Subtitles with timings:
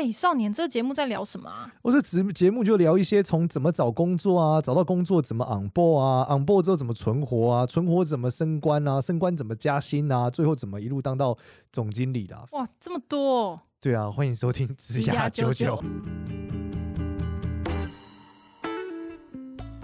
[0.00, 1.70] 哎、欸，少年，这个节目在聊什么啊？
[1.82, 11.36] 我这节节目就聊一些从怎么找工作啊，找到工作怎么 on board 啊，on board 之后怎么存活啊，存活怎么升官啊，升官怎么加薪啊，最后怎么一路当到
[11.70, 12.46] 总经理的、啊。
[12.52, 13.60] 哇，这么多！
[13.78, 15.78] 对啊，欢迎收听职涯九九。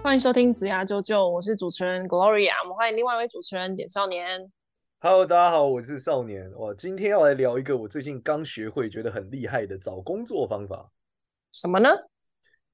[0.03, 4.51] 欢迎收听职涯九九，我是主持人 Gloria，我们欢迎另外一位主持人简少年。
[4.99, 6.51] Hello，大家好，我是少年。
[6.55, 10.89] 我今天要来聊一个我最近刚学会、觉得很厉害的找工作方法。
[11.51, 11.87] 什么呢？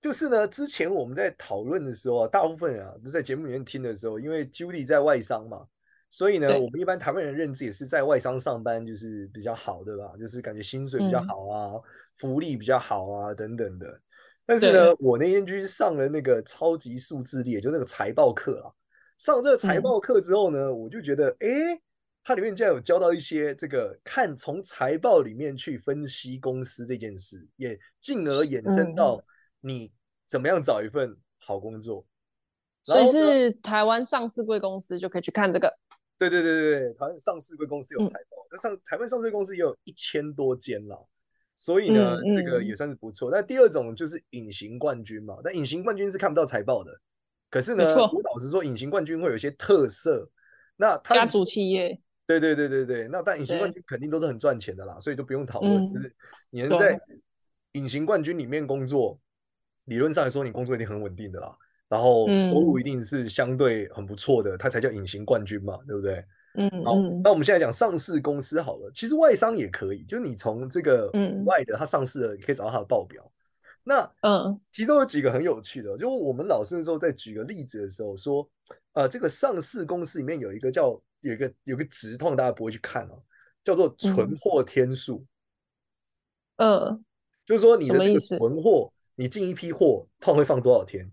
[0.02, 5.68] 就是呢，之前我们在讨论的时候啊，大部分人啊，在节目里面听的时候，因为 Judy 在外商嘛，
[6.10, 11.82] 所以呢，我们一般台湾人认知也是在外商上班就是比较好的吧，就是感觉薪水比较好啊，嗯、
[12.20, 14.00] 福利比较好啊等等的。
[14.46, 18.72] 但是呢，我那天去上了那个超级数字力，也就那个财报课啊。
[19.18, 21.82] 上这个财报课之后呢，嗯、我就觉得，哎。
[22.24, 29.22] 它里面竟然有教到一些这个看从财报里面去分析公司这件事，也进而衍生到
[29.60, 29.92] 你
[30.26, 32.06] 怎么样找一份好工作。
[32.82, 35.70] 所以是台湾上市贵公司就可以去看这个。
[36.18, 41.06] 对对对对对，台湾上市贵公司有财报，那上台湾上市柜公司也有一千多间了，
[41.58, 43.30] 所以呢，这个也算是不错。
[43.30, 46.92] 但第二种就是隐形冠军嘛，但隐形冠军是看不到财报的。
[47.50, 50.30] 可是呢，我老实说，隐形冠军会有一些特色。
[50.78, 52.00] 那家族企业。
[52.26, 55.84] 对对对对对，那但隐形冠军肯定都是很赚钱的啦，所以就不用讨论。
[55.84, 56.16] 嗯、就是
[56.50, 56.98] 你能在
[57.74, 59.20] 隐形冠军里面工作，
[59.86, 61.54] 理论上来说，你工作一定很稳定的啦，
[61.90, 66.24] 然后收入一定是相对很不错的，它才叫隐形冠军嘛，对不对？
[66.56, 71.12] 嗯，好，那我们现在讲上市公司好了，其实外商也可以，就是你从这个
[71.46, 73.30] 外的它上市了，你可以找到它的报表。
[73.84, 78.50] 那嗯，其中有几个很有趣的，就我们老师的时候在举个例子的时候说，
[78.94, 80.98] 呃，这个上市公司里面有一个叫。
[81.24, 83.24] 有一个有个直，通常大家不会去看哦，
[83.64, 85.26] 叫做存货天数。
[86.58, 87.04] 嗯，呃、
[87.46, 91.12] 就是说你的这个存货，你进一批货，通常会放多少天？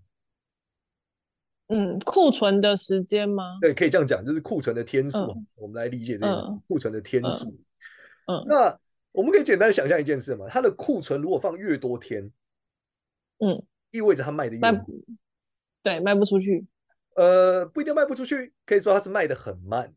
[1.68, 3.58] 嗯，库存的时间吗？
[3.60, 5.18] 对，可以这样讲，就是库存的天数。
[5.18, 7.46] 呃、我们来理解这件事，库、呃、存的天数。
[8.26, 8.78] 嗯、那
[9.12, 12.30] 我们可以简单想象一件事嘛，它的库存如果放越多天，
[13.38, 14.84] 嗯，意味着它卖的越多，
[15.82, 16.66] 对，卖不出去。
[17.14, 19.94] 呃，不一定卖不出去，可以说它是卖的很慢。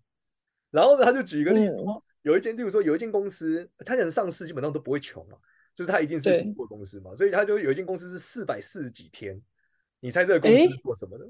[0.73, 5.37] 然后呢，他就举一个例子，嗯、有一间，例如说有一间公司，他想上市基本上都不会穷嘛，
[5.75, 9.39] 就是他一定是个不错公司嘛，所以他就有一间公司是四百四十几天，
[9.99, 11.29] 你猜这个公司是做什么的？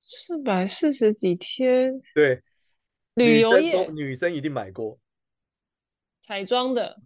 [0.00, 2.42] 四百四十几天，对，
[3.12, 4.98] 旅游业，女生一定买过，
[6.22, 6.96] 彩妆的，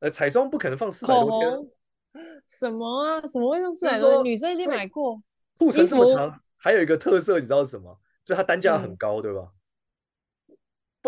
[0.00, 3.24] 呃，彩妆不可能放四百多天，什么啊？
[3.28, 4.32] 什么会用四百多天？
[4.32, 5.22] 女生一定买过，
[5.56, 8.00] 库存这么长，还有一个特色，你知道是什么？
[8.24, 9.52] 就它单价很高，嗯、对吧？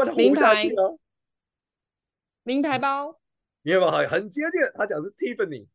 [0.06, 0.64] 名牌，
[2.42, 3.20] 名牌包，
[3.62, 4.60] 你有没有很接近？
[4.74, 5.66] 他讲是 Tiffany，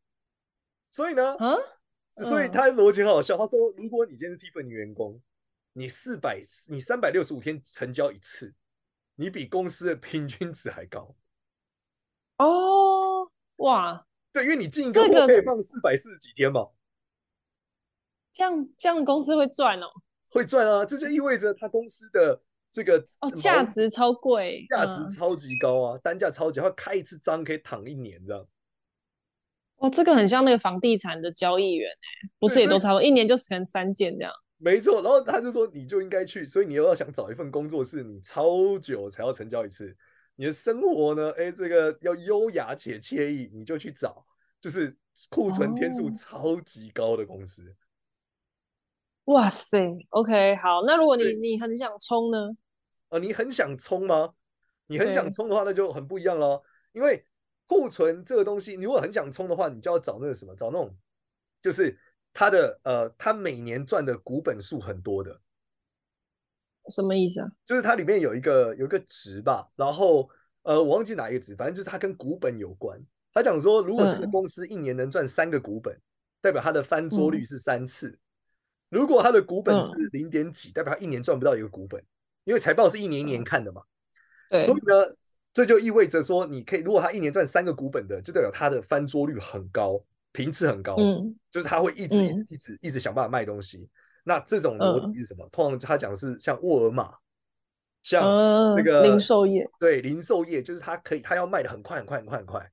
[0.90, 1.56] 所以呢，啊，
[2.16, 3.36] 所以他逻辑很好笑。
[3.36, 5.20] 他说，如果你今天是 Tiffany 员工，
[5.74, 8.54] 你四百，你三百六十五天成交一次，
[9.14, 11.14] 你比公司的平均值还高。
[12.38, 16.68] 哦，哇，对，因为你进一个货可以放四百四十几天嘛，
[18.32, 19.86] 这样这样公司会赚哦，
[20.28, 22.42] 会赚啊，这就意味着他公司的。
[22.76, 28.46] 这个哦，价值超贵，价值超级高啊，嗯、单价超级，他开一次张可以躺一年这样。
[29.76, 34.30] 哦，这个很像那个房地产的交易员哎，不是也都差不多，一年就成三件这样。
[34.58, 39.96] 没错，然后他就说你就应该去，所以你又要想找一份工作是你超久才要成交一次，
[40.34, 44.26] 你的生活呢，哎，这个要优雅且惬意，你就去找，
[44.60, 44.94] 就是
[45.30, 47.74] 库存天数超级高的公司。
[49.24, 49.78] 哦、哇塞
[50.10, 52.50] ，OK，好，那如果你你很想冲呢？
[53.08, 54.34] 呃，你很想冲吗？
[54.86, 56.62] 你很想冲的话，那就很不一样了。
[56.92, 57.26] 因为
[57.66, 60.96] 库存这个东西，你如果很想冲的话，你就要找那个什么，找那种
[61.60, 61.98] 就是
[62.32, 65.40] 它的呃，它每年赚的股本数很多的。
[66.88, 67.48] 什么意思啊？
[67.66, 70.30] 就是它里面有一个有一个值吧，然后
[70.62, 73.00] 呃，我忘记哪一个值，反正就是它跟股本有关。
[73.32, 76.02] 他讲说，如果这个公司一年能赚三个股本，嗯、
[76.40, 78.18] 代表它的翻桌率是三次；嗯、
[78.90, 82.02] 如果它的股本是零点几，嗯、代表它一年赚不到一个股本。
[82.46, 83.82] 因为财报是一年一年看的嘛，
[84.48, 85.16] 对，所以呢，
[85.52, 90.00] 这就意味着说，你可以如果他一年赚三个股本的，就代表他的翻桌率很高，
[90.30, 93.90] 频次很高，嗯，就是他会一直一直一直一直想办法卖东西。
[94.22, 95.48] 那这种逻辑是什么？
[95.50, 97.12] 通常他讲的是像沃尔玛，
[98.04, 98.22] 像
[98.76, 102.70] 那个零售业，对，零售业就是他可以他要卖的很快很快很快很快，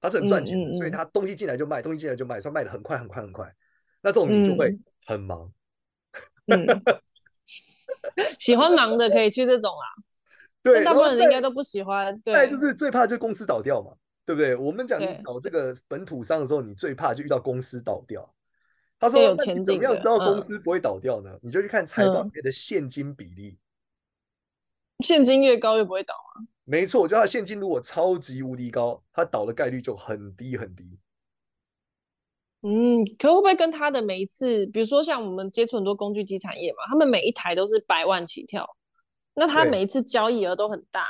[0.00, 3.52] 他是很赚钱的，所以他东西进来就卖，东西进来就卖，所以卖的很快很快很快。
[4.02, 4.72] 那这种你就会
[5.06, 5.52] 很忙。
[8.38, 9.86] 喜欢忙的可以去这种啊，
[10.62, 12.18] 对，大部分人应该都不喜欢。
[12.20, 13.92] 对，就是最怕就公司倒掉嘛。
[14.26, 14.56] 对不对？
[14.56, 18.28] 我们讲你找这个本土商的时候，你最怕就遇到公司倒掉。
[18.98, 21.30] 他说：“那你怎么样知道公司不会倒掉呢？
[21.34, 23.56] 嗯、你就去看财报里面的现金比例，
[25.04, 26.42] 现金越高越不会倒啊。
[26.64, 30.98] 没错，就它现金如果超级无敌高，它倒的概率就很低很低。
[32.68, 38.68] 嗯，可会不会跟他的每一次，比如说像我们接触很多工具机产业嘛，他们每一台都是百万起跳，
[39.34, 41.06] 那他每一次交易额都很大，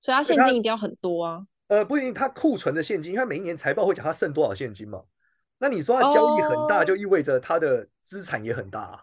[0.00, 5.04] 所以他现金一定要很多啊。”呃，不一定，他库存的现金，因为他每一年财报会讲他剩多少现金嘛。
[5.58, 9.00] 那你说他交易很大，就意味着他的资产也很大啊。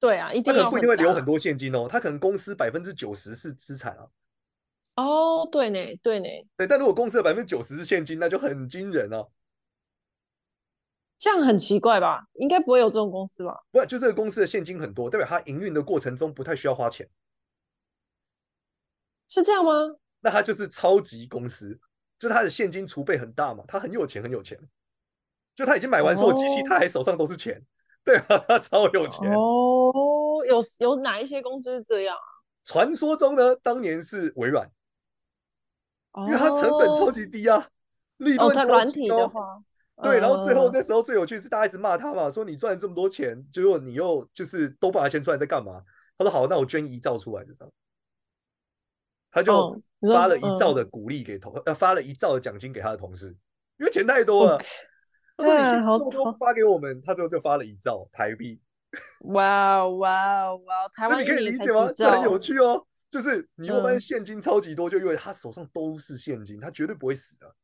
[0.00, 0.64] 对啊，一定要。
[0.64, 4.06] 他可能不一定会留很多现金哦，他可能公司百分之九十是资产啊。
[4.96, 6.26] 哦，对呢，对呢。
[6.56, 9.24] 对，但如果公司的百分之九十是现金，那就很惊人啊。
[11.22, 12.26] 这样很奇怪吧？
[12.34, 13.56] 应该不会有这种公司吧？
[13.70, 17.08] 不，就这个公司的现金很多，代表他营运的过程中不太需要花钱。
[19.28, 19.70] 是这样吗？
[20.18, 21.78] 那他就是超级公司，
[22.18, 24.58] 就他的现金储备很大嘛，他很有钱，很有钱。
[25.54, 27.64] 就他已经买完所有机器，他还手上都是钱，
[28.04, 29.30] 对啊，他超有钱。
[29.30, 32.26] 哦，有有哪一些公司是这样啊？
[32.64, 34.68] 传说中呢，当年是微软，
[36.26, 37.68] 因为它成本超级低啊，
[38.16, 39.62] 利润超级高。
[40.02, 45.82] 对，然后最后那时候最有趣是大家一直骂他嘛，说你赚了这么多钱，结果你又就是都把钱出来在干嘛？
[46.18, 47.72] 他说好，那我捐一兆出来就这样。
[49.30, 49.74] 他就
[50.12, 53.28] 发了一兆的鼓励给同，呃，发了一兆的奖金给他的同事，
[53.78, 54.58] 因为钱太多了。
[55.38, 58.60] 他说：“你先偷偷发给我们。”他最后就发了一兆台币。
[59.20, 60.88] 哇哇哇！
[60.94, 61.90] 台湾你可以理解吗？
[61.94, 62.86] 这很有趣哦。
[63.10, 67.54] 就是你会发现现金超级多，就因为他手上都是现金，他绝对不会死的。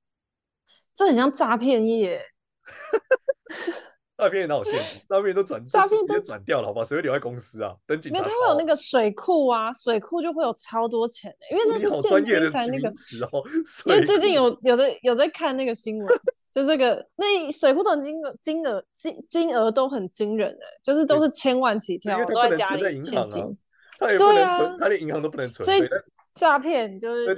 [0.94, 2.20] 这很像诈骗业。
[4.19, 5.00] 诈骗哪有现金？
[5.09, 6.82] 诈骗都转 诈骗都转掉了，好吧？
[6.82, 7.73] 谁会留在公司啊？
[7.87, 8.19] 等警察。
[8.19, 13.44] 因为他会有那个水库啊，水库就会有超多钱的，因为那是现金才那个词哦。
[13.87, 16.20] 因为最近有有的有在看那个新闻，
[16.53, 23.56] 就这个那水库的金额金额金金额都很惊人的，就是都是千万起跳，都在家里现金。
[24.00, 25.65] 他也不能存，他连银行都不能存。
[25.65, 25.88] 所以
[26.35, 27.37] 诈骗就是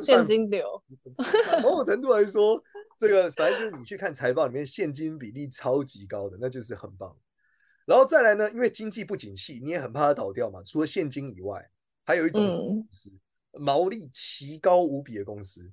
[0.00, 0.82] 现金流。
[1.62, 2.58] 某种程度来说。
[3.02, 7.16] 这个反正就是你去看财报里面现金比例超级高的，那就是很棒。
[7.84, 10.62] 然后再来呢，因为经济不景气，你也很怕它倒掉嘛。
[10.62, 11.68] 除了现金以外，
[12.04, 15.72] 还有一种是公司、嗯、毛利奇高无比的公司。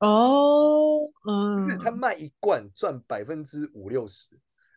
[0.00, 4.30] 哦，嗯，就是他卖一罐赚百分之五六十，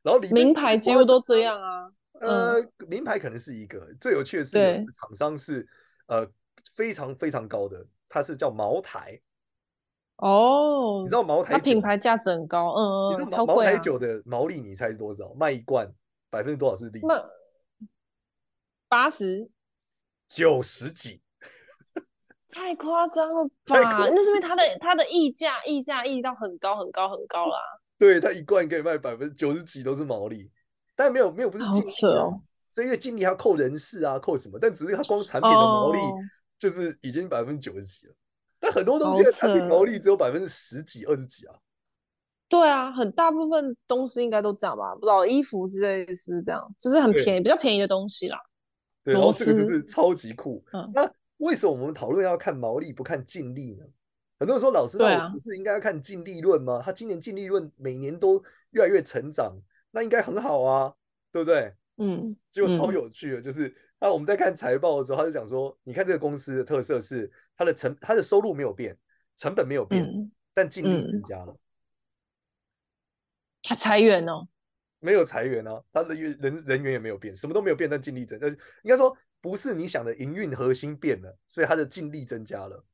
[0.04, 1.92] 然后里面名牌几乎都这样啊。
[2.22, 5.68] 呃，名牌可能是一个最有趣的是，厂商是
[6.06, 6.30] 呃
[6.75, 9.19] 非常非常高的，它是叫茅台。
[10.21, 15.33] 哦，你知道茅台酒品牌价值很高，嗯嗯，你知道茅台酒的毛利你猜是多少？
[15.33, 15.89] 卖一罐
[16.30, 17.01] 百分之多少是利？
[18.89, 19.50] 八十
[20.27, 21.21] 九十几，
[22.50, 24.10] 太夸张了 吧？
[24.10, 27.57] 那是因为它的它的溢价溢价溢到很高很高很高啦。
[27.98, 30.51] 对，它一罐可以卖百分之九十几都是毛利，
[30.95, 34.57] 但没有没有不是净利哦，所以因为净利要扣人事啊，扣什么？
[34.60, 36.00] 但只是它光产品的毛利
[36.57, 38.13] 就是已经百分之九十几了。
[38.69, 41.56] 但很多东西的产品毛利只有百分之十几、二十几啊。
[42.48, 44.94] 对啊，很大部分东西应该都这样吧？
[44.94, 46.75] 不知道衣服之类的是不是这样？
[46.77, 48.38] 就是很便宜、比较便宜的东西啦。
[49.04, 50.63] 对，然后这个就是超级酷。
[50.74, 53.86] 嗯、那为什么我们讨论要看毛利不看净利呢？
[54.39, 56.81] 很多人说老师，那我不是应该要看净利润吗？
[56.83, 59.56] 他今年净利润每年都越来越成长，
[59.92, 60.94] 那应该很好啊，
[61.31, 61.73] 对不对？
[61.97, 63.76] 嗯，结果超有趣的，就是。
[63.99, 68.97] 那我们在看财报的时候，他就讲说：“你看这个公司的特色是它的成，它的收入没有变，
[69.35, 71.56] 成本没有变，嗯、但净利增加了。
[73.61, 74.47] 他裁员哦？
[74.99, 82.85] 没有裁员啊，他的人人员也没有变，什么都没有变，但净利增，呃，应该说不是你想的营运核心变了，所以它的净利增加了。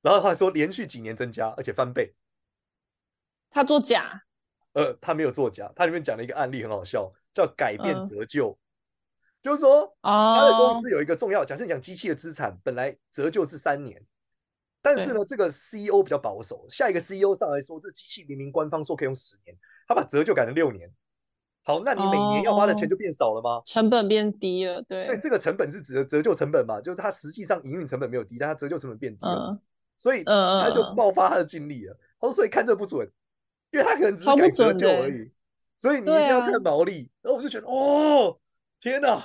[0.00, 2.14] 然后他说连续几年增加，而且翻倍。
[3.50, 4.22] 他做假？
[4.74, 8.56] 呃，他没有做假，他里面讲了一个案例很好笑，叫改变折旧。
[9.38, 14.02] 呃”就是说，他的公司有一个重要，假设你讲机器的资产本来折旧是三年，
[14.82, 20.90] 但是呢，这个 CEO 比较保守，下一个 CEO 上来说，这机器明明官方说可以用十年，他把折旧改成六年。
[21.64, 23.60] 好，那你每年要花的钱就变少了吗？
[23.66, 25.06] 成本变低了，对。
[25.06, 29.60] 对，这个成本是指的折旧成本嘛，就是它实际上营运成本没有低，但它折旧成本变低了，
[29.98, 31.94] 所以他就爆发他的精力了。
[32.18, 33.06] 他说，所以看这不准，
[33.70, 35.30] 因为他可能只是改折旧而已，
[35.76, 37.10] 所以你一定要看毛利。
[37.20, 38.38] 然后我就觉得，哦。
[38.80, 39.22] 天呐，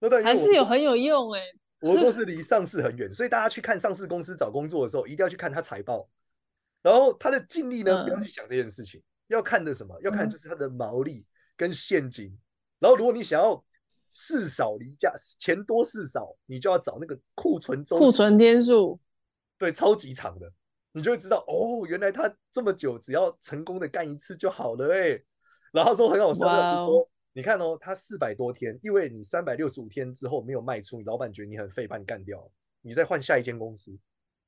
[0.00, 1.40] 那还是有很有用哎！
[1.80, 6.08] 我们公司离上市很远，所以大家去看上市公司找工作的时候，一定要去看他财报。
[6.82, 9.96] 然后他的净利呢，不要去想这件事情，要看的什么？
[10.02, 11.24] 要看就是他的毛利
[11.56, 12.36] 跟现金。
[12.78, 13.62] 然后如果你想要
[14.08, 18.98] 事少离家钱多事少，你就要找那个库存周库存天数，
[19.58, 20.50] 对，超级长的。
[20.92, 25.20] 你就会知道哦，原来他这么久只要成功的干一次就好了哎。
[25.72, 26.46] 然后说很好笑.
[27.38, 32.50] 你看哦，他四百多天，因为你三百六十五天之后没有卖出，你老板觉得你很废，把你干掉，
[32.82, 33.96] 你再换下一间公司，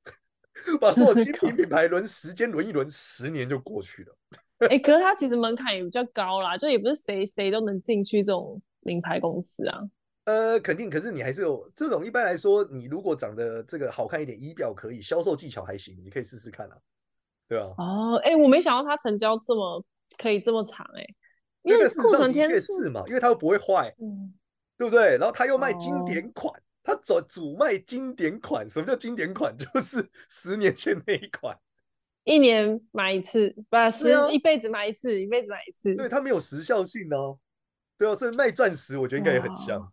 [0.80, 4.16] 把所有精品品牌轮时间轮一轮，十年就过去了。
[4.58, 9.78] 哎、欸，可是它其实门槛也比较高啦，就也不是谁谁都能进去这种名牌公司啊。
[10.24, 12.04] 呃，肯定，可是你还是有这种。
[12.04, 16.76] 一般来说，你如果长得这个好看一点，仪表可以，销售技巧还行，你可以试试看啊，
[17.48, 17.72] 对吧？
[17.78, 19.80] 哦，哎、欸，我没想到他成交这么
[20.18, 21.06] 可以这么长、欸，哎，
[21.62, 24.32] 因为库存天数嘛，因为它又不会坏，嗯，
[24.76, 25.16] 对不对？
[25.18, 26.52] 然后他又卖经典款，
[26.82, 28.68] 他主主卖经典款。
[28.68, 29.54] 什么叫经典款？
[29.58, 31.58] 就是十年前那一款。
[32.24, 35.94] 一年买一次，不是一辈子买一次，一辈子买一次。
[35.94, 37.38] 对，它没有时效性哦。
[37.98, 39.92] 对啊，所以卖钻石，我觉得应该也很像。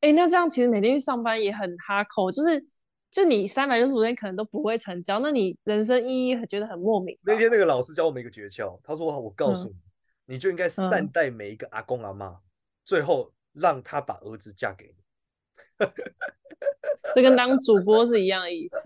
[0.00, 2.64] 哎，那这样其实每天去上班也很哈扣，就是
[3.10, 7.18] 就你三百六十五天可能都不会成交，那你人生意义觉得很莫名。
[7.22, 9.80] 那天那个老师教我们一个诀窍，他说：“我告诉你，嗯、
[10.26, 12.40] 你就应该善待每一个阿公阿妈，嗯、
[12.84, 14.94] 最后让他把儿子嫁给你。”
[17.14, 18.78] 这跟当主播是一样的意思，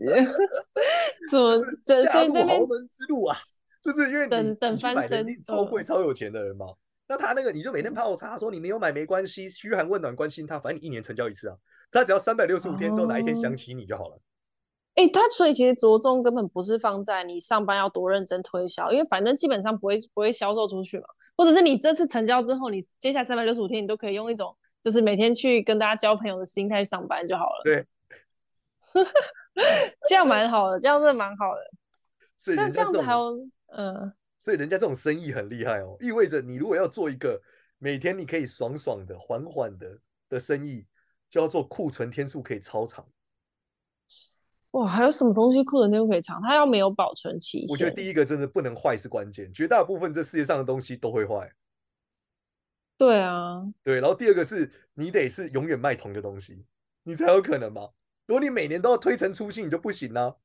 [1.31, 1.63] 什么？
[1.85, 3.37] 这嫁入豪门之路啊，
[3.83, 6.67] 就是因为你等等翻身，超贵超有钱的人嘛。
[6.67, 6.77] 嗯、
[7.09, 11.57] 那他那个你就每天泡茶，说你没有买没关系，嘘寒问暖关心他，反正你一年成交一次啊。
[11.91, 14.21] 他只要三百六十五天之后哪一天想起你就好了。
[14.95, 21.07] 哎、他所以其实着重根本不是放在你上班要多认真推销，因为反正基本上不会不会销售出去嘛。
[21.39, 27.63] 或者是你这次成交之后，你接下来三百六十五天你都可以用一种就是每天去跟大家交朋友的心态上班就好了。
[27.65, 27.87] 对。
[30.09, 31.61] 这样蛮好的，这样真的蛮好的。
[32.37, 37.41] 所以这样子还有，嗯，所以人家这种生意很厉害哦，意味着你如果要做一个
[37.79, 40.87] 每天你可以爽爽的、缓缓的的生意，
[41.29, 43.07] 就要做库存天数可以超长。
[44.73, 46.41] 哇，还有什么东西库存天数可以长？
[46.43, 47.69] 它要没有保存期限。
[47.69, 51.51] 我觉得第一个真的不能坏是关键，绝大部分这世界上的东西都会坏。
[52.99, 54.01] 对啊，对。
[54.01, 56.65] 然后第二个是你得是永远卖同一个东西，
[57.05, 57.89] 你才有可能嘛。
[58.27, 60.39] 如果你每年都要推陈出新，你就不行了。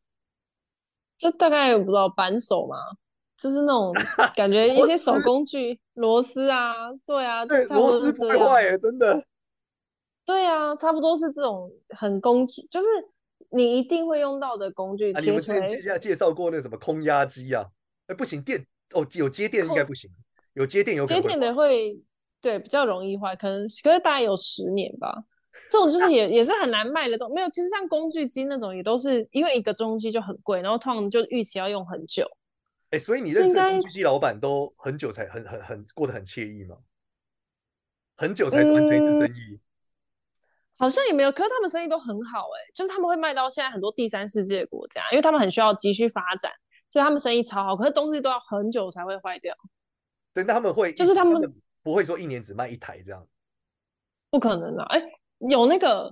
[1.17, 2.77] 这大概我不知道扳手嘛，
[3.37, 3.93] 就是那种
[4.35, 9.25] 感觉一些手工具螺丝啊，对啊，对，螺丝不会坏耶，真的。
[10.25, 12.87] 对啊，差不多是这种很工具，就是
[13.53, 15.13] 你一定会用到的工具。
[15.13, 17.65] 啊，你们之前介绍介绍过那什么空压机啊？
[18.07, 18.59] 哎，不行，电
[18.93, 20.09] 哦，有接电应该不行，
[20.53, 21.97] 有接电有接电的会
[22.41, 25.23] 对比较容易坏，可能可是大概有十年吧。
[25.69, 27.49] 这种就是也 也是很难卖的东西，没有。
[27.49, 32.29] 其实像工具机那种，也都是因为一个中期就很贵，然后通常就预期要用很久。
[32.89, 36.77] 哎，所以你认识的工具机老板都很久才很很很过得很惬意吗？
[38.15, 39.53] 很久才完成一次生意？
[39.53, 39.59] 嗯，
[40.77, 41.31] 好像也没有。
[41.31, 46.51] 可是他们生意都很好，哎，就是他们会卖到现在很多第三世界的国家，因为他们很需要急需发展，
[46.89, 47.75] 所以他们生意超好。
[47.75, 49.55] 可是东西都要很久才会坏掉。
[50.33, 51.41] 对，那他们会就是他们
[51.81, 53.27] 不会说一年只卖一台这样？
[54.29, 54.85] 不可能啊！
[54.89, 55.01] 哎。
[55.49, 56.09] 有那个，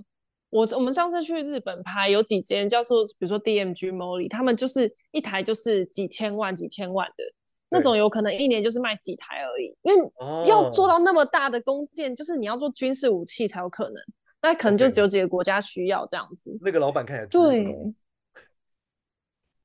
[0.50, 7.24] 我我们上次去日本拍，有几间叫做，比如说 DMG Molly，他们就是一台就是几千万、几千万的
[7.70, 9.74] 那种，有可能一年就是卖几台而已。
[9.80, 10.12] 因为
[10.46, 13.94] 要做到那么大的工件，就是你要做军事武器才有可能，
[14.42, 16.54] 那可能就只有几个国家需要这样子。
[16.60, 17.94] 那个老板看起来对，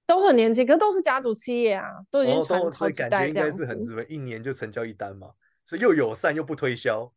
[0.05, 3.65] 都很年轻，可是都是家族企业啊，都已经传好几代这样子。
[3.65, 5.31] 是很值得，一年就成交一单嘛，
[5.65, 7.11] 所以又友善又不推销。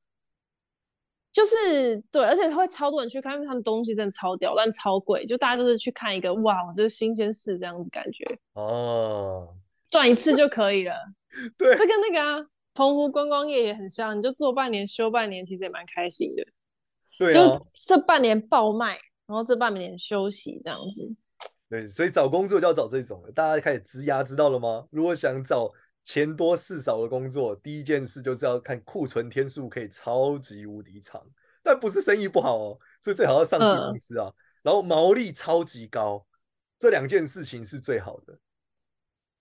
[1.32, 8.24] 就是对，而且他会超多人去看，因为他们东西真的超屌，但超贵，就大家就是去看一个，哇，我这是新鲜事这样子感觉
[8.54, 9.54] 哦，
[9.88, 10.94] 赚一次就可以了。
[11.56, 16.44] 对，这跟那个啊，澎湖观光业也很像，你就做半年休半年，其实也蛮开心的。
[17.20, 21.08] 对、啊，就这半年爆卖，然后这半年休息这样子。
[21.68, 24.86] 对，所以找工作就要找这种的，大家开始职涯知道了吗？
[24.90, 25.70] 如果想找。
[26.02, 31.22] 钱多事少的工作，第一件事就是要看库存天数可以超级无敌长，
[31.62, 36.26] 但不是生意不好哦，所以最好要上市公司啊，嗯、然后毛利超级高，
[36.78, 38.38] 这两件事情是最好的。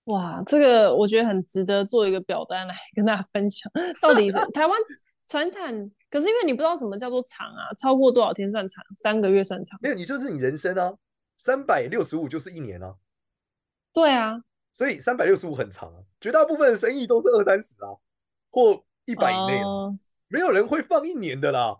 [0.04, 3.72] 哇，这个我觉得很值得做一个表单来跟大家分享，
[4.02, 4.78] 到底是 台湾
[5.26, 8.84] 船产，可是因为你不知道什么叫做长啊，超过多少天算长？
[8.96, 9.78] 三个月算长？
[9.80, 10.92] 没有，你说是你人生啊，
[11.38, 12.96] 三百六十五就是一年啊。
[13.92, 14.42] 对啊。
[14.72, 17.94] 所以三百六十五很长啊，绝大部分的生意都是二三十啊，
[18.50, 19.96] 或一百以内，uh...
[20.28, 21.76] 没有人会放一年的啦。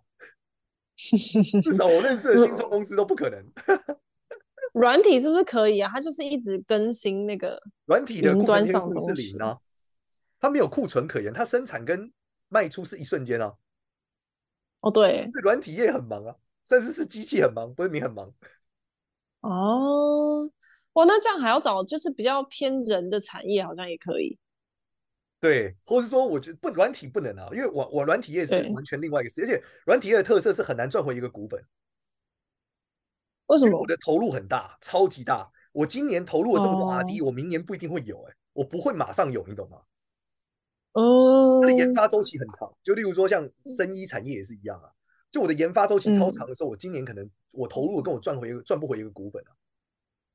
[1.62, 3.44] 至少我认识的新创公司都不可能。
[4.74, 5.90] 软体是不是可以啊？
[5.92, 9.56] 它就是一直更新那个软体的库存天数是零啊，
[10.38, 12.12] 它没有库存可言，它生产跟
[12.48, 13.54] 卖出是一瞬间啊。
[14.80, 16.34] 哦、oh，对，软体业很忙啊，
[16.66, 18.32] 甚至是机器很忙，不是你很忙。
[19.40, 20.50] 哦、oh...。
[20.94, 24.36] 哇，那这样还要找就是比较偏人的产业，好像也可以。
[25.38, 31.64] 对，或是说，我觉得不软体不能啊，因为我我软体业是完全另外一个事，而且软体业的特色是很难赚回一个股本。
[33.46, 33.78] 为什么？
[33.78, 35.50] 我的投入很大，超级大。
[35.72, 39.78] 我今年投入了这么多 RD，、哦、我明年不一定会有、欸，哎，我不会马上有，你懂吗？
[40.92, 41.60] 哦。
[41.62, 44.90] 它的研发周期很长，就例如说像生医产业也是一样啊。
[45.30, 49.52] 就我的研发周期超长的时候，嗯、我今年可能我投入跟我赚回赚不回一个股本啊。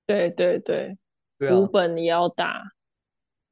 [0.05, 0.97] 对对对，
[1.37, 2.63] 对啊、股本也要大。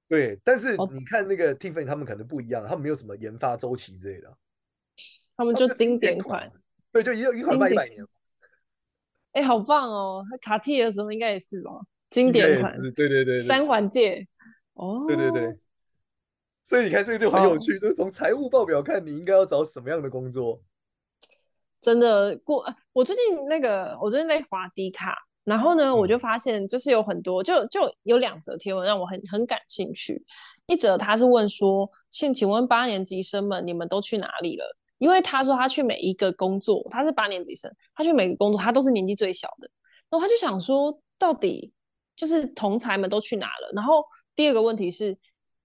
[0.07, 4.37] 对，但是你看那个 Tiffany 他们可能不一样，他们没有什么研发周期之类的，
[5.35, 6.51] 他们就经典款。
[6.91, 8.05] 对，就一一款卖一百年。
[9.31, 10.23] 哎，好棒哦！
[10.41, 11.71] 卡蒂的时候应该也是吧？
[12.11, 14.27] 经典款，对对对，三环界。
[14.75, 15.57] 哦，对对对。
[16.63, 20.61] 所以你看这个就很有趣，就是从财务报表看，你应该要找什么样的工作？
[21.81, 25.15] 真的过，我最近那个，我最近在滑低卡。
[25.43, 30.23] 然后呢，我就发现就是有很多，就就有两则贴文让我很很感兴趣。
[30.67, 34.63] 一则他是问说：“现请问八年级生们，你们都去哪里了？”
[34.99, 39.69] 因为他说他去每一个工作，他是八年级生，他去每个工作，他都是年纪最小的。
[40.09, 41.73] 然后他就想说，到底
[42.15, 43.69] 就是同才们都去哪了？
[43.75, 44.01] 然后
[44.37, 45.17] 第二个问题是，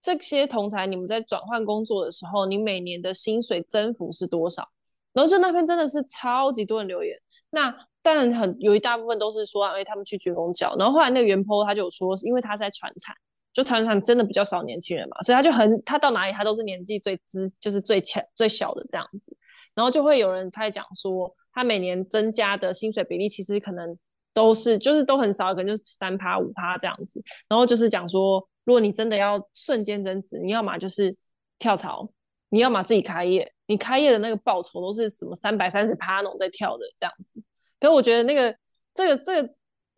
[0.09, 4.67] 这些同侪你们在转换工作的时候，你每年的薪水增幅是多少？
[5.13, 7.15] 然后就那边真的是超级多人留言。
[7.51, 13.15] 那当然很有一大部分都是说，哎，他们去军公教，然后后来那个原 po 他就有说，因为他在传产，
[13.53, 19.37] 就传产真的比较少年轻人嘛，所以他就很，他到哪里他都是年纪最资，就是最浅最小的这样子，
[19.75, 23.95] 然后就会有人他在讲说，他每年增加的薪水比例其实可能
[24.39, 31.17] 都是，就是都很少，可能就是三趴五趴这样子，然后就是讲说，如果你真的要瞬间增值，你要么就是
[31.59, 32.09] 跳槽，
[32.51, 37.43] 你要么自己开业，你开业的那个报酬都是什么三百三十趴那种在跳的这样子。
[37.81, 38.57] 可是我觉得那个
[38.95, 39.55] 这个这个，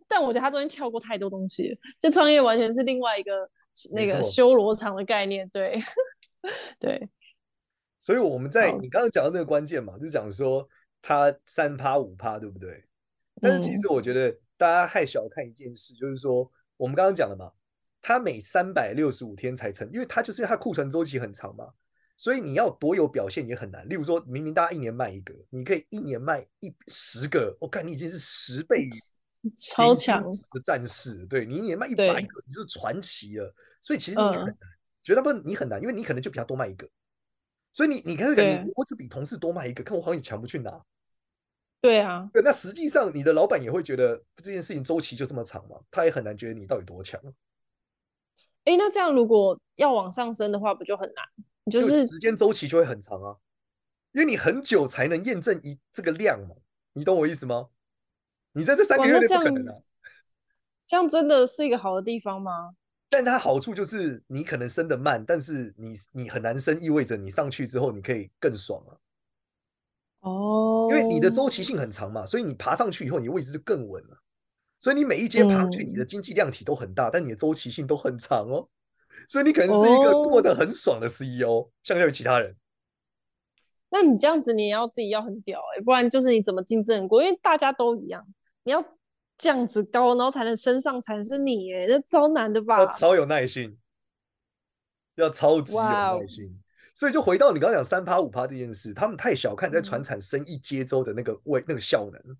[0.08, 3.46] 但我觉得他中间跳过太多东西了，就创业完全是另外一个
[3.92, 5.78] 那个修罗场的概念，对
[6.80, 7.10] 对。
[7.98, 10.66] 所以我们在你刚刚讲到那个关键嘛，就讲说
[11.02, 12.82] 他三趴五趴，对不对？
[13.40, 17.50] 但是其实我觉得大家太小看一件事，就是说我们刚刚讲了嘛，
[18.02, 21.68] 它每三百六十五天才成，因为它就是因为他库存周期很长嘛。
[22.16, 23.88] 所以你要多有表现也很难。
[23.88, 28.86] 例如说，明明大家一年卖一个，你可以一年卖一十个，我看你已经是十倍
[29.56, 31.24] 超强的战士。
[31.24, 33.54] 对，你一年卖一百个，你就是传奇了。
[33.80, 34.56] 所以其实你很难，
[35.02, 36.86] 绝大部分你很难，因为你可能就比他多卖一个。
[37.72, 40.70] 所以你你看，感觉我只比同事多卖一个，看我好像也抢不去拿。
[41.80, 47.20] 对啊，对，那实际上你的老板也会觉得这件事情周期就这么长嘛，他也很难觉得你到底多强。
[48.64, 51.24] 哎，那这样如果要往上升的话，不就很难？
[51.70, 53.36] 就是时间周期就会很长啊，
[54.12, 56.54] 因为你很久才能验证一这个量嘛，
[56.92, 57.68] 你懂我意思吗？
[58.52, 59.80] 你在这三个月内不可能啊。
[60.84, 62.74] 这样真的是一个好的地方吗？
[63.08, 68.92] 但它好处就是你可能升的慢，但是你你很难升，意味着你上去之后你可以更爽啊。
[70.20, 74.18] 哦，因为你的周期性很长嘛，所以你爬上去以后，你的位置就更稳了。
[74.78, 78.68] 所以你每一阶爬上去，你的经济量体都很大，但你的周期性都很长哦。
[79.28, 82.56] 所以你可能是一个过得很爽的 CEO，相较于其他人。
[83.90, 87.22] 那你这样子，你也要自己要很屌哎、欸，不然就是你怎么竞争过？
[87.22, 88.26] 因为大家都一样，
[88.64, 88.82] 你要
[89.36, 92.78] 这样子高，然后才能升上，才是你哎、欸，那超难的吧？
[92.78, 93.76] 要超有耐心，
[95.16, 96.60] 要超级有耐心。
[97.00, 102.36] 所以就回到你刚刚讲三趴五趴这件事，他们太小看在船产生一阶州的那个位、嗯、那个效能，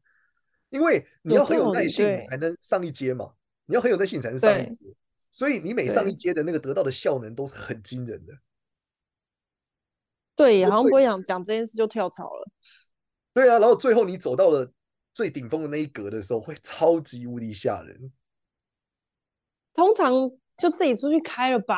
[0.68, 3.32] 因为你要很有耐心，你才能上一阶嘛。
[3.64, 4.94] 你要很有耐心，你才能上一阶。
[5.30, 8.34] 所以你每上一阶的那个得到的效能都是很惊人的。
[10.36, 12.46] 对，好像不会讲讲这件事就跳槽了。
[13.32, 14.70] 对啊，然后最后你走到了
[15.14, 18.12] 最顶峰的那一格的时候，会超级无敌吓人。
[19.72, 20.12] 通常
[20.58, 21.76] 就自己出去开了吧？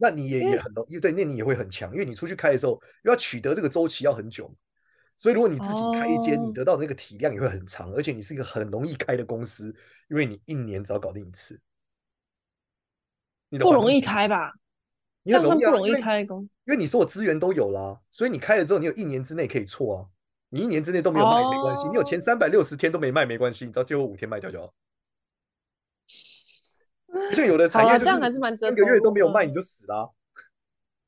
[0.00, 4.50] 那你也也很容易，对，那你也会很强，因为你出去开的时候，要取得这个周期要很久。
[5.18, 9.74] 所以如果你自己开一间，你得到的那个体量也会很长，而且你是一个很容易开的公司，
[10.08, 11.60] 因为你一年只要搞定一次。
[13.50, 14.54] 你的不容易开吧？
[15.22, 20.08] 你很容易、啊、不容易开工，因为你所有资源都有啦，所以你开了之后，你有一年之内可以错啊。
[20.48, 24.72] 你一年之内都没有卖没关系，哦、你有前三百六十天都没卖没关系，你只要最后五天卖掉就好。
[27.34, 30.08] 像有的产业，这样还是蛮三个月都没有卖你就死啦、啊。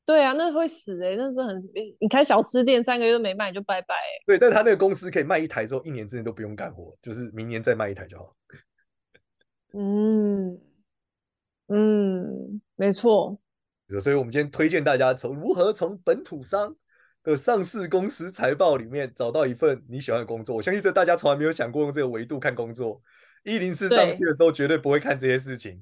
[0.05, 1.57] 对啊，那会死哎、欸，那是很
[1.99, 3.95] 你开小吃店三个月都没卖你就拜拜。
[4.25, 8.35] 对，但他那个公司可以卖一台之后，一年之内都不用干活，就是明年再卖一台就好。
[9.73, 10.59] 嗯。
[11.67, 13.39] 嗯，没错。
[13.99, 16.75] 所以，我们今天推荐大家从如何从本土商
[17.23, 20.55] 的上市公司财报里面找到一份你喜欢的工作。
[20.55, 23.01] 我相信这大家从来没有想过用这个维度看工作，
[23.43, 25.81] 一零四上去的时候绝对不会看这些事情。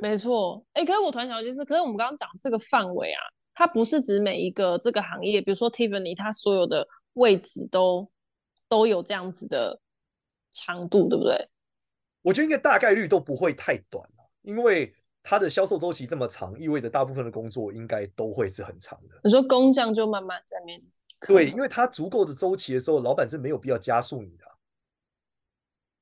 [0.00, 3.20] 没错，哎、欸，可是我突然想到就是，可是我们刚刚讲这个范围啊，
[3.54, 8.08] 它不是指每一个这个行业，比如说 Tiffany，它所有的位置都
[8.68, 9.78] 都有这样子的
[10.52, 11.48] 长度，对不对？
[12.22, 14.08] 我觉得应该大概率都不会太短，
[14.42, 19.20] 因为它的销售周期这么长，意味着大部分的工作应该都会是很长的。
[19.24, 20.80] 你说工匠就慢慢在面
[21.26, 24.44] 对，因为它足够的周期的时候，老板是没有必要加速你的。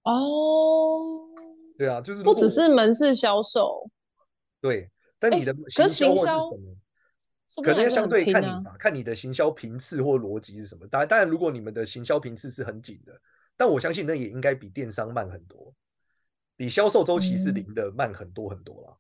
[0.03, 1.27] 哦。
[1.81, 3.91] 对啊，就是不只是门市销售，
[4.61, 10.87] 对，但你的行销或是什么，可能要相对看你吧，看你的行销频次或逻辑是什么。
[10.89, 13.19] 当然，当然，如果你们的行销频次是很紧的，
[13.57, 15.73] 但我相信那也应该比电商慢很多，
[16.55, 18.97] 比销售周期是零的慢很多很多啦。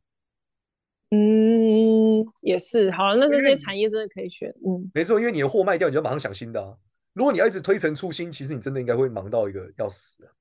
[1.11, 2.91] 嗯，也是。
[2.93, 4.49] 好了，那这些产业真的可以选。
[4.67, 6.75] 嗯，没错，因为你的货卖掉，你就马上想新的啊。
[7.13, 10.33] 如果你要一直推陈出新，其实你真的应该会忙到一个要死啊。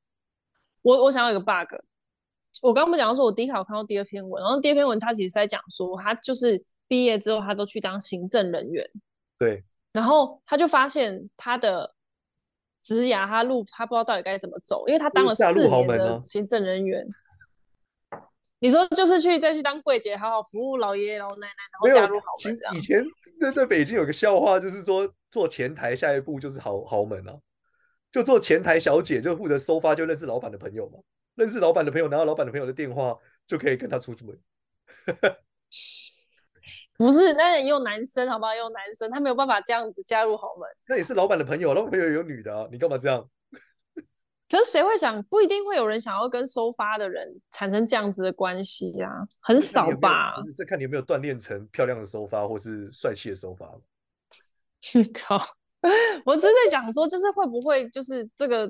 [0.83, 1.75] 我我想要一个 bug。
[2.61, 8.85] 我刚刚不讲到说，我第一条看到第二篇文，然后第二篇文他其实是在讲说，他就是毕业之后，他都去当行政人员。
[9.37, 9.63] 对。
[9.93, 11.93] 然后他就发现他的
[12.81, 17.07] 职涯，他路他不知道到底该怎么走，因为他当了四年的行政人员。
[18.61, 22.77] 你说就是去再去当柜姐，好好服务老爷爷老奶奶，然后嫁入豪门。
[22.77, 23.01] 以前
[23.39, 27.39] 那在北京有个笑话，就是说做前台下一步就是豪豪门啊，
[28.11, 30.99] 就做前台小姐，就负责收发，就认识老板的朋友嘛。
[31.39, 34.37] 认识老板的朋友，拿到老板的朋友的电话，就可以跟他出门。
[36.97, 38.53] 不是，那也有男生，好不好？
[38.53, 40.67] 也有男生，他没有办法这样子加入豪门。
[40.89, 43.25] 那也是老板的朋友，老板朋友也有女的啊，你干嘛这样？
[44.49, 45.23] 可是谁会想？
[45.23, 50.35] 不一定会有人想要跟收发的人产生这样子的关系啊，很少吧？
[50.35, 53.65] 不是，这看你有没有锻炼成漂亮的收发，或是帅气的收发。
[55.13, 55.37] 靠！
[56.25, 58.69] 我只是在想说，就是会不会，就是这个。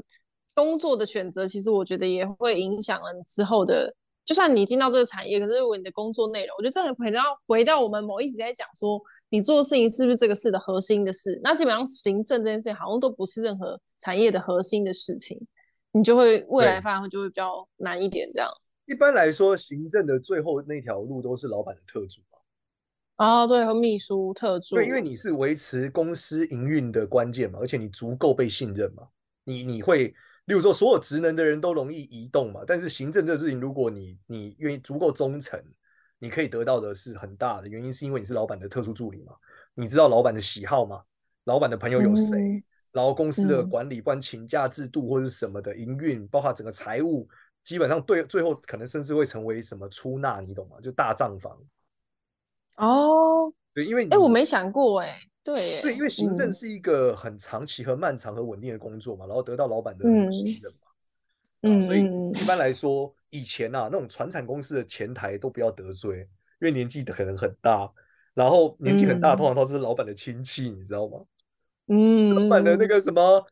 [0.55, 3.93] 工作的选择，其实我觉得也会影响了你之后的。
[4.25, 11.39] 就算你进到这个产业，可是如果你的工作内容，我觉得这很回到回到我们某一直在讲说，你做的事情是不是这个事的核心的事？
[11.43, 15.35] 那基本上行政这件事情好像都不是任何产业的核心的事情，
[15.93, 18.29] 你就会未来发展就会比较难一点。
[18.31, 18.47] 这样，
[18.85, 22.37] 一般来说，行政的最后那条路都是老板的特助嘛。
[23.15, 24.75] 啊，对，和秘书特助。
[24.75, 29.07] 对，因为你是维持公司营运的关键嘛，而且你足够被信任嘛，
[29.43, 30.13] 你你会。
[30.49, 35.63] 例如说，所有职能的人都容易移动嘛，但是行政这个事情，如果你你愿意足够忠诚，
[36.17, 37.67] 你可以得到的是很大的。
[37.67, 39.33] 原因是因为你是老板的特殊助理嘛，
[39.75, 41.03] 你知道老板的喜好嘛，
[41.43, 47.29] 老板的朋友有谁，嗯、然后公司的管理、关请假制度或者是什么的营运，包括整个财务，
[47.63, 50.77] 基本上对最后可能甚至会成为什么出纳，你懂吗？
[50.81, 51.55] 就大账房。
[52.77, 55.19] 哦，对，因为哎，我没想过哎。
[55.43, 60.87] 对，对，因为行政是一个很长期和漫长和稳定的工作嘛，嗯、然后得到老板的信任嘛，
[61.61, 62.01] 嗯，所以
[62.39, 67.89] 一般来说，以前啊，那种传产公司的前台都不要得罪，因为年纪可能很大，
[68.33, 71.19] 然后年纪很大，通常都是老板的亲戚，你知道吗？
[71.87, 73.43] 嗯，老板的那个什么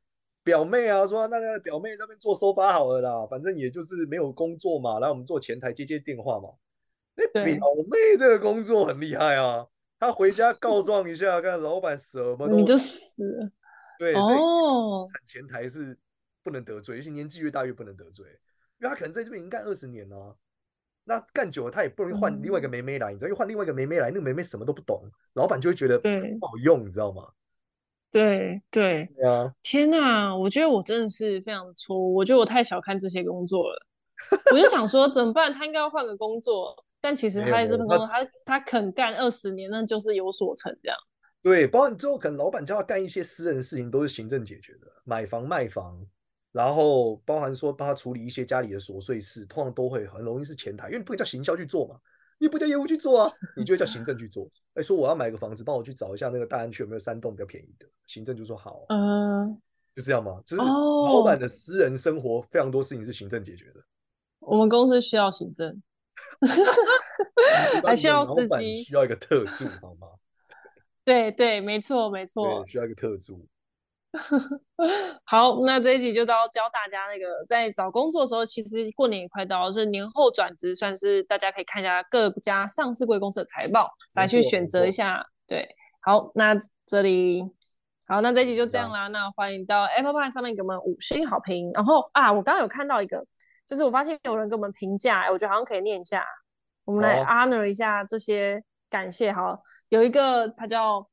[0.44, 6.50] 表妹啊，说那个表妹那边做收发好了啦，反正也就是没有工作嘛，来我们做前台接接电话嘛。
[7.16, 9.66] 那表妹这个工作很厉害啊。
[10.00, 13.52] 他回家告状一下，看老板什么都你就死了。
[13.98, 14.38] 对，所以
[15.12, 15.98] 产前台是
[16.44, 18.26] 不能得罪，尤其年纪越大越不能得罪，
[18.80, 20.38] 因为他可能在这边已经干二十年了，
[21.04, 26.08] 那干久了他也不容易换另外一个妹妹来，你知道，又换另外一个妹妹来，那个妹妹什么都不懂，老板就会觉得不
[26.46, 27.28] 好用，你知道吗？
[28.12, 29.52] 对对对啊！
[29.64, 33.86] 天哪，我觉得我真的是非常的错误，我觉得我太小看这些工作了，
[34.54, 35.54] 我就想说怎么办？
[35.54, 36.86] 他应该要换个工作。
[37.08, 40.98] 但其实他在这么多，他他肯干二十年，那就是有所成这样。
[41.42, 46.06] 对，包括你最后可能老板叫他干一些私人的事情，都是行政解决的，买房卖房，
[46.52, 51.96] 然后包含说帮他处理一些家里的琐碎事，通常都会很容易是前台，因为你不会叫行销去做嘛，
[52.42, 54.46] 你不叫业务去做啊，你就会叫行政去做。
[54.74, 59.58] 哎，说我要买个房子，帮我去找一下那个大安区有没有三栋比较便宜的，行政就说好，嗯，
[59.96, 63.82] 就这样嘛，就是老板的私人生活非常多事情是行政解决的。
[64.42, 65.82] 我们公司需要行政。
[67.84, 70.14] 还需要司机， 需要一个特助，好吗？
[71.04, 73.48] 对对，没错没错，需要一个特助。
[75.26, 85.26] 好，那这一集就到教大家那个在找工作的时候，其实过年也快到了，是年后转职，算是大家可以看一下各家上市贵公司的财报，来去选择一下。
[85.46, 85.68] 对，
[86.02, 87.44] 好，那这里
[88.08, 89.08] 好，那这一集就这样啦。
[89.08, 91.72] 那欢迎到 Apple Podcast 上面给我们五星好评。
[91.74, 93.26] 然后啊，我刚刚有看到一个。
[93.68, 96.26] 就是我发现有人给我们评价，我觉得好像可以念一下，
[96.86, 99.32] 我们来 honor 一下这些感谢。
[99.32, 101.06] 好，有一个他叫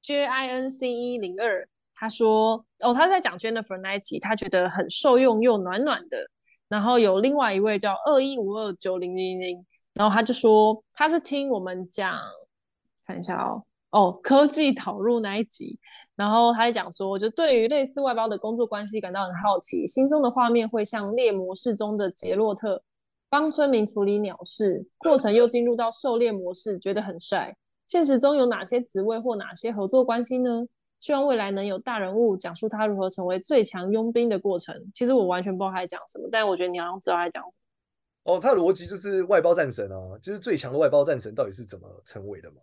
[0.00, 6.30] J I N C E 零二，他说哦，他在讲 Jennifer 那一集，他觉得很受用又暖暖的，
[6.68, 12.18] 然后有另外一位叫二一五二九零零零，然后他就说他是听我们讲，
[13.06, 15.78] 看一下哦，哦，科技导入那一集，
[16.14, 22.82] 然后他就讲说，就对于类似外包的工作关系感到很好奇，心中的画面会像猎模式中的杰洛特
[23.28, 27.56] 帮村民处理鸟事，过程又进入到狩猎模式，觉得很帅。
[27.86, 30.64] 现实中有哪些职位或哪些合作关系呢？
[31.00, 34.74] 希望未来能有大人物讲述他如何成为最强佣兵的过程。
[34.92, 38.34] 其实我完全不知道他在讲什么，但我觉得你好像知道他在讲什么。
[38.34, 42.56] 哦，他的逻辑就是外包战神啊，就是最强的外包战神到底是怎么成为的嘛？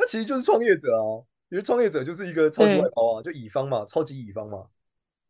[0.00, 4.66] 那其实就是创业者啊，因为创业者就是一个超级外包啊，就乙方嘛，超级乙方嘛。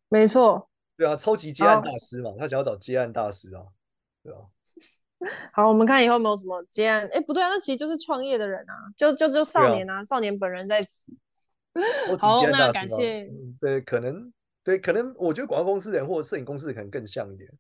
[0.09, 0.71] 没错。
[0.97, 3.65] 对啊，超级接案大师嘛，他想要找接案大师啊，
[4.23, 4.39] 对啊。
[5.53, 7.05] 好，我们看以后有没有什么接案。
[7.13, 11.05] 哎，不对啊，那其实就是创业的人啊，就就就少年啊，啊少年本人在此。
[12.19, 13.29] 好，那感谢。
[13.61, 17.51] 对，可能对，可能我觉得广告公司的人或者摄影公司的可能更像一点。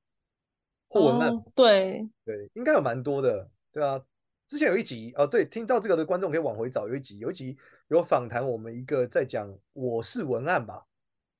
[0.89, 4.01] 或文案，对对，应该有蛮多的，对啊。
[4.51, 10.83] 之前有一集哦，对，听到这个的观众可以往回找，有一集，有一集有访谈我们一个在讲我是文案吧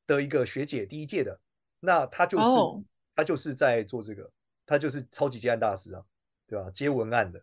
[0.07, 1.41] 的一个学姐，第一届的，
[1.81, 2.49] 那她就是
[3.17, 4.31] 她就是在做这个。
[4.65, 6.01] 她就是超级接案大师啊，
[6.47, 6.71] 对吧？
[6.73, 7.43] 接文案的。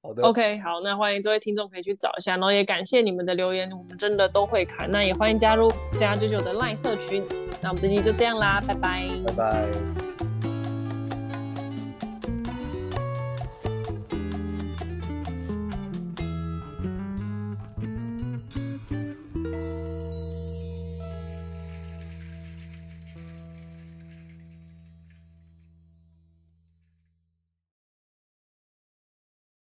[0.00, 4.90] 好的，OK，好，那欢迎这位听众可以去找一下，然后也感谢你们的留言，我们真的都会看。
[4.90, 7.22] 那也欢迎加入这样九九的 LINE 社群。
[7.60, 10.09] 那我们这期就这样啦，拜拜，拜拜。